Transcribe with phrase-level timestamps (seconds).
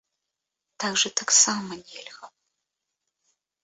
[0.85, 2.25] Так жа таксама нельга.